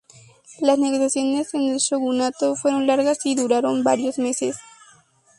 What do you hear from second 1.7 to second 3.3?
shogunato fueron largas